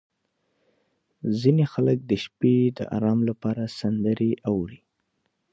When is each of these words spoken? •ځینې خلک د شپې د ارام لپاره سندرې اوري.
•ځینې 1.39 1.65
خلک 1.73 1.97
د 2.09 2.11
شپې 2.23 2.55
د 2.77 2.79
ارام 2.95 3.19
لپاره 3.29 3.63
سندرې 3.79 4.31
اوري. 4.49 4.79